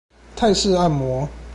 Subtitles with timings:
[0.35, 1.29] 泰式按摩